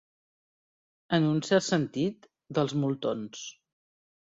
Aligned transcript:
En 1.17 1.27
un 1.33 1.43
cert 1.49 1.67
sentit, 1.67 2.27
dels 2.61 2.77
moltons. 2.87 3.47